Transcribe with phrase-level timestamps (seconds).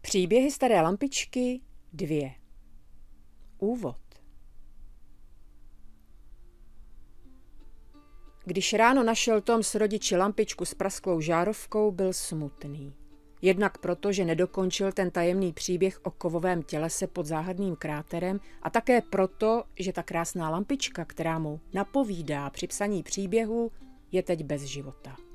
[0.00, 1.60] Příběhy staré lampičky
[1.92, 2.30] dvě.
[3.58, 3.96] Úvod.
[8.44, 12.94] Když ráno našel Tom s rodiči lampičku s prasklou žárovkou, byl smutný.
[13.42, 19.00] Jednak proto, že nedokončil ten tajemný příběh o kovovém tělese pod záhadným kráterem a také
[19.02, 23.72] proto, že ta krásná lampička, která mu napovídá při psaní příběhu,
[24.12, 25.29] je teď bez života.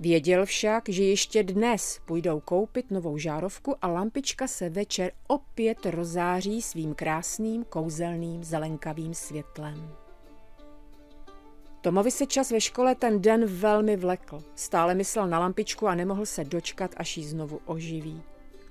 [0.00, 6.62] Věděl však, že ještě dnes půjdou koupit novou žárovku a lampička se večer opět rozáří
[6.62, 9.90] svým krásným, kouzelným, zelenkavým světlem.
[11.80, 14.42] Tomovi se čas ve škole ten den velmi vlekl.
[14.54, 18.22] Stále myslel na lampičku a nemohl se dočkat, až ji znovu oživí.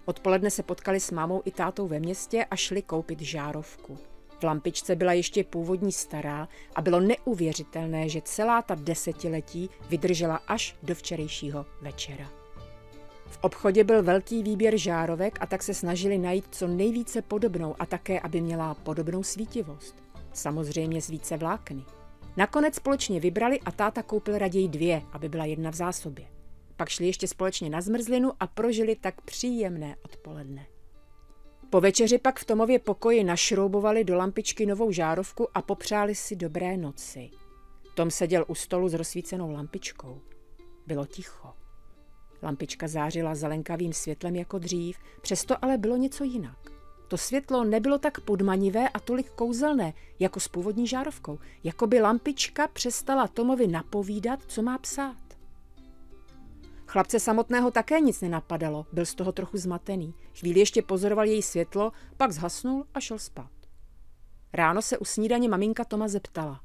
[0.05, 3.98] Odpoledne se potkali s mámou i tátou ve městě a šli koupit žárovku.
[4.45, 10.95] Lampičce byla ještě původní stará a bylo neuvěřitelné, že celá ta desetiletí vydržela až do
[10.95, 12.30] včerejšího večera.
[13.27, 17.85] V obchodě byl velký výběr žárovek a tak se snažili najít co nejvíce podobnou a
[17.85, 19.96] také, aby měla podobnou svítivost.
[20.34, 21.84] Samozřejmě z více vlákny.
[22.37, 26.26] Nakonec společně vybrali a táta koupil raději dvě, aby byla jedna v zásobě.
[26.77, 30.65] Pak šli ještě společně na zmrzlinu a prožili tak příjemné odpoledne.
[31.70, 36.77] Po večeři pak v Tomově pokoji našroubovali do lampičky novou žárovku a popřáli si dobré
[36.77, 37.30] noci.
[37.96, 40.21] Tom seděl u stolu s rozsvícenou lampičkou.
[40.88, 41.54] Bylo ticho.
[42.41, 46.71] Lampička zářila zelenkavým světlem jako dřív, přesto ale bylo něco jinak.
[47.08, 52.68] To světlo nebylo tak podmanivé a tolik kouzelné, jako s původní žárovkou, jako by lampička
[52.68, 55.35] přestala Tomovi napovídat, co má psát.
[56.96, 60.13] Chlapce samotného také nic nenapadalo, byl z toho trochu zmatený.
[60.40, 63.52] Chvíli ještě pozoroval její světlo, pak zhasnul a šel spát.
[64.53, 66.62] Ráno se u snídaně maminka Toma zeptala.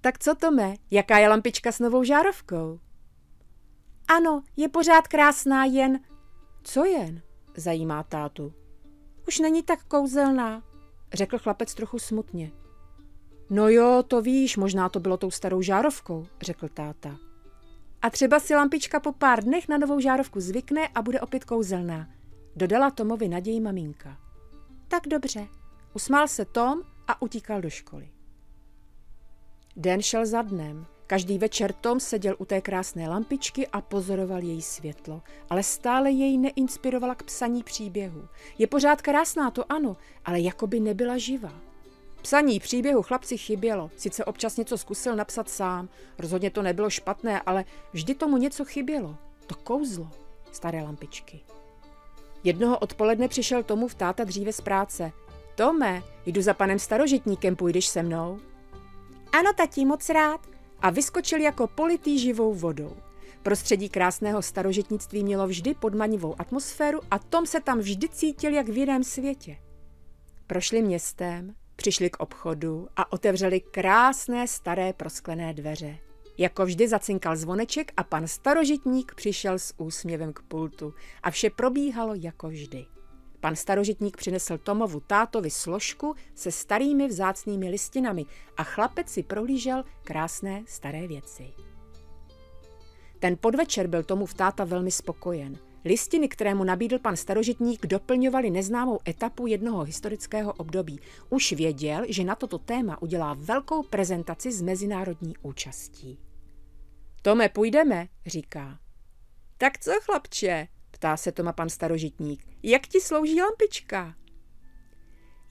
[0.00, 2.80] Tak co Tome, jaká je lampička s novou žárovkou?
[4.08, 6.00] Ano, je pořád krásná, jen...
[6.62, 7.22] Co jen?
[7.56, 8.52] Zajímá tátu.
[9.28, 10.62] Už není tak kouzelná,
[11.12, 12.52] řekl chlapec trochu smutně.
[13.50, 17.31] No jo, to víš, možná to bylo tou starou žárovkou, řekl táta.
[18.02, 22.08] A třeba si lampička po pár dnech na novou žárovku zvykne a bude opět kouzelná,
[22.56, 24.16] dodala Tomovi naději maminka.
[24.88, 25.48] Tak dobře,
[25.94, 28.08] usmál se Tom a utíkal do školy.
[29.76, 30.86] Den šel za dnem.
[31.06, 36.38] Každý večer Tom seděl u té krásné lampičky a pozoroval její světlo, ale stále jej
[36.38, 38.28] neinspirovala k psaní příběhu.
[38.58, 41.71] Je pořád krásná, to ano, ale jako by nebyla živá.
[42.22, 45.88] Psaní příběhu chlapci chybělo, sice občas něco zkusil napsat sám,
[46.18, 49.16] rozhodně to nebylo špatné, ale vždy tomu něco chybělo.
[49.46, 50.10] To kouzlo
[50.52, 51.40] staré lampičky.
[52.44, 55.12] Jednoho odpoledne přišel tomu v táta dříve z práce.
[55.54, 58.38] Tome, jdu za panem starožitníkem, půjdeš se mnou?
[59.32, 60.46] Ano, tatí, moc rád.
[60.80, 62.96] A vyskočil jako politý živou vodou.
[63.42, 68.76] Prostředí krásného starožitnictví mělo vždy podmanivou atmosféru a Tom se tam vždy cítil jak v
[68.76, 69.56] jiném světě.
[70.46, 75.98] Prošli městem, Přišli k obchodu a otevřeli krásné staré prosklené dveře.
[76.38, 82.14] Jako vždy zacinkal zvoneček a pan starožitník přišel s úsměvem k pultu a vše probíhalo
[82.14, 82.86] jako vždy.
[83.40, 88.24] Pan starožitník přinesl Tomovu tátovi složku se starými vzácnými listinami
[88.56, 91.52] a chlapec si prohlížel krásné staré věci.
[93.18, 98.50] Ten podvečer byl tomu v táta velmi spokojen– Listiny, které mu nabídl pan starožitník, doplňovaly
[98.50, 101.00] neznámou etapu jednoho historického období.
[101.30, 106.18] Už věděl, že na toto téma udělá velkou prezentaci z mezinárodní účastí.
[107.22, 108.78] Tome, půjdeme, říká.
[109.58, 112.46] Tak co, chlapče, ptá se Toma pan starožitník.
[112.62, 114.14] Jak ti slouží lampička?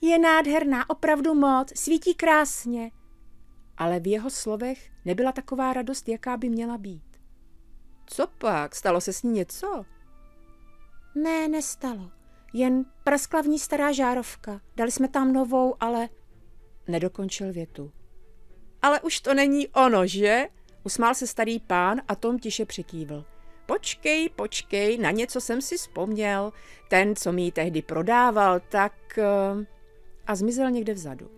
[0.00, 2.90] Je nádherná, opravdu moc, svítí krásně.
[3.76, 7.20] Ale v jeho slovech nebyla taková radost, jaká by měla být.
[8.06, 9.84] Co pak, stalo se s ní něco?
[11.14, 12.10] Ne, nestalo.
[12.52, 14.60] Jen praskla v ní stará žárovka.
[14.76, 16.08] Dali jsme tam novou, ale...
[16.88, 17.92] Nedokončil větu.
[18.82, 20.46] Ale už to není ono, že?
[20.84, 23.24] Usmál se starý pán a Tom tiše přikývl.
[23.66, 26.52] Počkej, počkej, na něco jsem si vzpomněl.
[26.88, 29.18] Ten, co mi ji tehdy prodával, tak...
[29.18, 29.66] Eh,
[30.26, 31.30] a zmizel někde vzadu.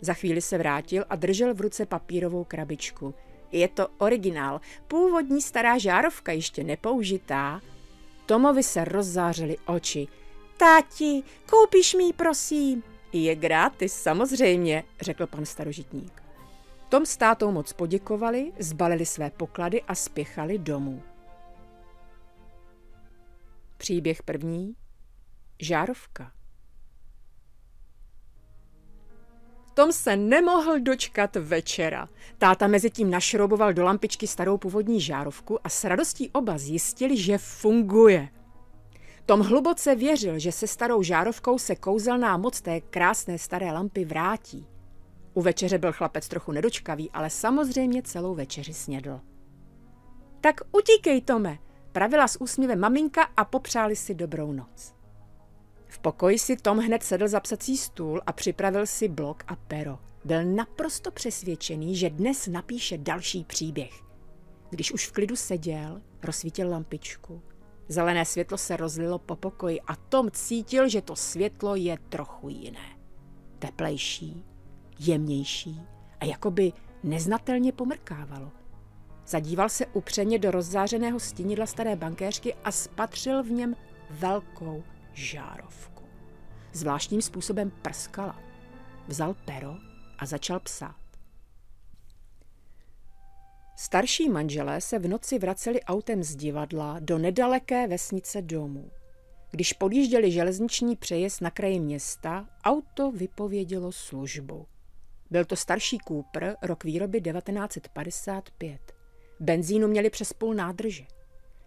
[0.00, 3.14] Za chvíli se vrátil a držel v ruce papírovou krabičku.
[3.52, 7.60] Je to originál, původní stará žárovka, ještě nepoužitá,
[8.26, 10.08] Tomovi se rozzářily oči.
[10.56, 12.82] Táti, koupíš mi prosím?
[13.12, 16.22] Je gratis, samozřejmě, řekl pan starožitník.
[16.88, 21.02] Tom s tátou moc poděkovali, zbalili své poklady a spěchali domů.
[23.76, 24.76] Příběh první.
[25.60, 26.35] Žárovka.
[29.76, 32.08] Tom se nemohl dočkat večera.
[32.38, 37.38] Táta mezi tím našrouboval do lampičky starou původní žárovku a s radostí oba zjistili, že
[37.38, 38.28] funguje.
[39.26, 44.66] Tom hluboce věřil, že se starou žárovkou se kouzelná moc té krásné staré lampy vrátí.
[45.34, 49.20] U večeře byl chlapec trochu nedočkavý, ale samozřejmě celou večeři snědl.
[50.40, 51.58] Tak utíkej, Tome,
[51.92, 54.94] pravila s úsměvem maminka a popřáli si dobrou noc.
[55.96, 59.98] V pokoji si Tom hned sedl za psací stůl a připravil si blok a pero.
[60.24, 64.02] Byl naprosto přesvědčený, že dnes napíše další příběh.
[64.70, 67.42] Když už v klidu seděl, rozsvítil lampičku.
[67.88, 72.98] Zelené světlo se rozlilo po pokoji a Tom cítil, že to světlo je trochu jiné.
[73.58, 74.44] Teplejší,
[74.98, 75.80] jemnější
[76.20, 76.72] a jakoby
[77.02, 78.52] neznatelně pomrkávalo.
[79.26, 83.76] Zadíval se upřeně do rozzářeného stínidla staré bankéřky a spatřil v něm
[84.10, 84.84] velkou
[85.16, 86.02] žárovku.
[86.72, 88.40] Zvláštním způsobem prskala.
[89.08, 89.76] Vzal pero
[90.18, 90.96] a začal psát.
[93.78, 98.90] Starší manželé se v noci vraceli autem z divadla do nedaleké vesnice domů.
[99.50, 104.66] Když podjížděli železniční přejezd na kraji města, auto vypovědělo službu.
[105.30, 108.94] Byl to starší Cooper, rok výroby 1955.
[109.40, 111.04] Benzínu měli přes půl nádrže.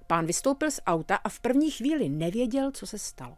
[0.10, 3.38] Pán vystoupil z auta a v první chvíli nevěděl, co se stalo.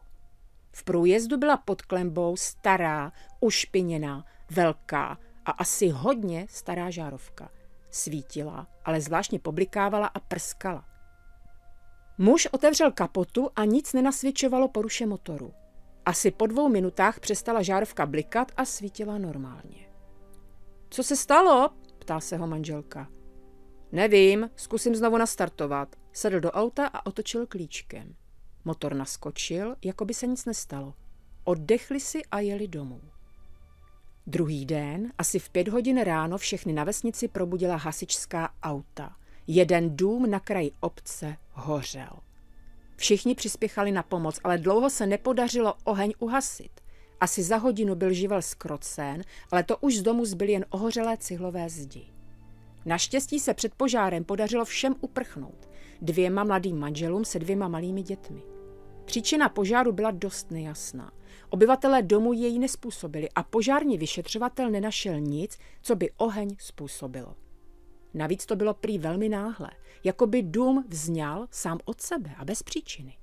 [0.71, 7.49] V průjezdu byla pod klembou stará, ušpiněná, velká a asi hodně stará žárovka.
[7.89, 10.85] Svítila, ale zvláštně poblikávala a prskala.
[12.17, 15.53] Muž otevřel kapotu a nic nenasvědčovalo poruše motoru.
[16.05, 19.89] Asi po dvou minutách přestala žárovka blikat a svítila normálně.
[20.89, 21.69] Co se stalo?
[21.99, 23.07] ptá se ho manželka.
[23.91, 26.00] Nevím, zkusím znovu nastartovat.
[26.13, 28.15] Sedl do auta a otočil klíčkem.
[28.65, 30.93] Motor naskočil, jako by se nic nestalo.
[31.43, 33.01] Oddechli si a jeli domů.
[34.27, 39.15] Druhý den, asi v pět hodin ráno, všechny na vesnici probudila hasičská auta.
[39.47, 42.09] Jeden dům na kraji obce hořel.
[42.95, 46.81] Všichni přispěchali na pomoc, ale dlouho se nepodařilo oheň uhasit.
[47.19, 51.69] Asi za hodinu byl živel skrocen, ale to už z domu zbyly jen ohořelé cihlové
[51.69, 52.20] zdi.
[52.85, 55.69] Naštěstí se před požárem podařilo všem uprchnout.
[56.01, 58.41] Dvěma mladým manželům se dvěma malými dětmi.
[59.05, 61.11] Příčina požáru byla dost nejasná.
[61.49, 67.35] Obyvatelé domu jej nespůsobili a požární vyšetřovatel nenašel nic, co by oheň způsobilo.
[68.13, 69.69] Navíc to bylo prý velmi náhle,
[70.03, 73.17] jako by dům vzňal sám od sebe a bez příčiny.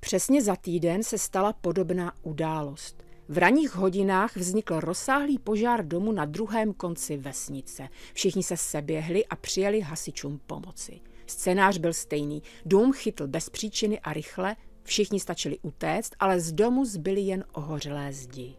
[0.00, 3.05] Přesně za týden se stala podobná událost.
[3.28, 7.88] V ranních hodinách vznikl rozsáhlý požár domu na druhém konci vesnice.
[8.14, 11.00] Všichni se seběhli a přijeli hasičům pomoci.
[11.26, 12.42] Scénář byl stejný.
[12.66, 18.12] Dům chytl bez příčiny a rychle, všichni stačili utéct, ale z domu zbyly jen ohořelé
[18.12, 18.56] zdi.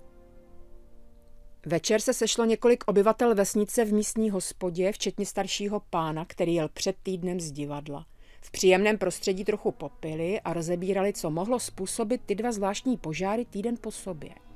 [1.66, 6.96] Večer se sešlo několik obyvatel vesnice v místní hospodě, včetně staršího pána, který jel před
[7.04, 8.06] týdnem z divadla.
[8.42, 13.76] V příjemném prostředí trochu popili a rozebírali, co mohlo způsobit ty dva zvláštní požáry týden
[13.82, 14.47] po sobě.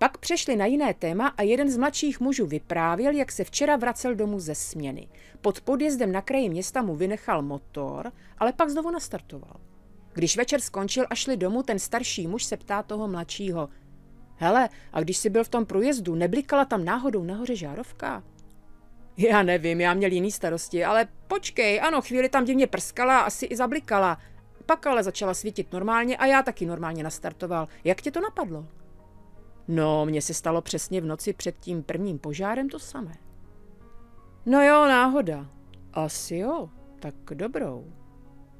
[0.00, 4.14] Pak přešli na jiné téma a jeden z mladších mužů vyprávěl, jak se včera vracel
[4.14, 5.08] domů ze směny.
[5.40, 9.60] Pod podjezdem na kraji města mu vynechal motor, ale pak znovu nastartoval.
[10.12, 13.68] Když večer skončil a šli domů, ten starší muž se ptá toho mladšího.
[14.36, 18.22] Hele, a když jsi byl v tom průjezdu, neblikala tam náhodou nahoře žárovka?
[19.16, 23.56] Já nevím, já měl jiný starosti, ale počkej, ano, chvíli tam divně prskala, asi i
[23.56, 24.18] zablikala.
[24.66, 27.68] Pak ale začala svítit normálně a já taky normálně nastartoval.
[27.84, 28.66] Jak tě to napadlo?
[29.72, 33.14] No, mně se stalo přesně v noci před tím prvním požárem to samé.
[34.46, 35.46] No jo, náhoda.
[35.92, 36.68] Asi jo,
[37.00, 37.84] tak dobrou.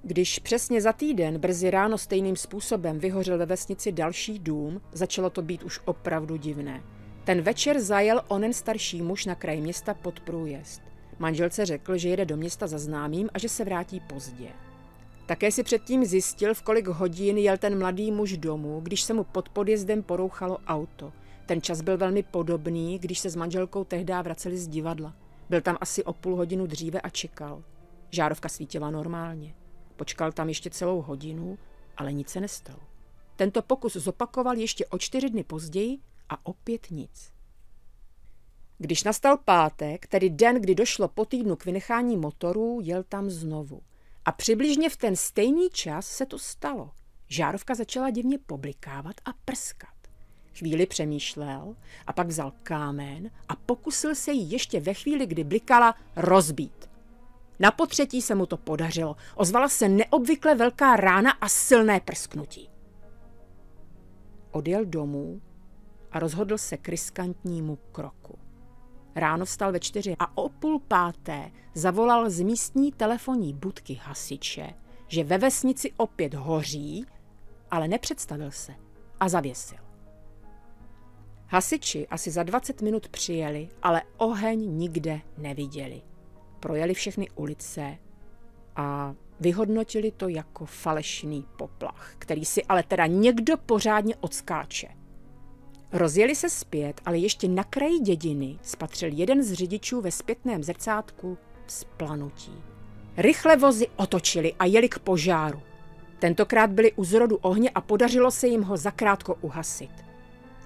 [0.03, 5.43] Když přesně za týden brzy ráno stejným způsobem vyhořel ve vesnici další dům, začalo to
[5.43, 6.83] být už opravdu divné.
[7.25, 10.83] Ten večer zajel onen starší muž na kraj města pod průjezd.
[11.19, 14.49] Manželce řekl, že jede do města za známým a že se vrátí pozdě.
[15.31, 19.25] Také si předtím zjistil, v kolik hodin jel ten mladý muž domů, když se mu
[19.25, 21.13] pod podjezdem porouchalo auto.
[21.47, 25.15] Ten čas byl velmi podobný, když se s manželkou tehdy vraceli z divadla.
[25.51, 27.65] Byl tam asi o půl hodinu dříve a čekal.
[28.11, 29.55] Žárovka svítila normálně.
[29.97, 31.59] Počkal tam ještě celou hodinu,
[31.97, 32.81] ale nic se nestalo.
[33.37, 37.33] Tento pokus zopakoval ještě o čtyři dny později a opět nic.
[38.79, 43.83] Když nastal pátek, tedy den, kdy došlo po týdnu k vynechání motorů, jel tam znovu.
[44.31, 46.91] A přibližně v ten stejný čas se to stalo.
[47.29, 49.95] Žárovka začala divně poblikávat a prskat.
[50.59, 55.95] Chvíli přemýšlel a pak vzal kámen a pokusil se ji ještě ve chvíli, kdy blikala,
[56.17, 56.91] rozbít.
[57.59, 59.17] Na potřetí se mu to podařilo.
[59.35, 62.71] Ozvala se neobvykle velká rána a silné prsknutí.
[64.51, 65.43] Odjel domů
[66.11, 68.39] a rozhodl se k riskantnímu kroku.
[69.21, 74.75] Ráno vstal ve čtyři a o půl páté zavolal z místní telefonní budky hasiče,
[75.09, 77.07] že ve vesnici opět hoří,
[77.71, 78.75] ale nepředstavil se
[79.21, 79.79] a zavěsil.
[81.47, 86.03] Hasiči asi za 20 minut přijeli, ale oheň nikde neviděli.
[86.61, 87.99] Projeli všechny ulice
[88.77, 95.00] a vyhodnotili to jako falešný poplach, který si ale teda někdo pořádně odskáče.
[95.93, 101.39] Rozjeli se zpět, ale ještě na kraji dědiny spatřil jeden z řidičů ve zpětném zrcátku
[101.67, 102.53] splanutí.
[103.17, 105.63] Rychle vozy otočili a jeli k požáru.
[106.19, 109.91] Tentokrát byli u zrodu ohně a podařilo se jim ho zakrátko uhasit.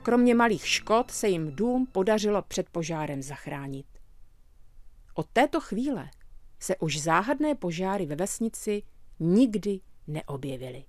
[0.02, 3.87] Kromě malých škod se jim dům podařilo před požárem zachránit.
[5.14, 6.11] Od této chvíle
[6.61, 8.83] se už záhadné požáry ve vesnici
[9.21, 10.85] nikdy neobjevily.